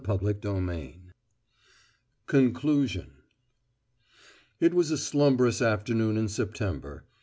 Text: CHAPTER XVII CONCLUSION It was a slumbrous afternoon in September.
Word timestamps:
CHAPTER 0.03 0.33
XVII 0.41 0.97
CONCLUSION 2.25 3.11
It 4.59 4.73
was 4.73 4.89
a 4.89 4.97
slumbrous 4.97 5.61
afternoon 5.61 6.17
in 6.17 6.27
September. 6.27 7.03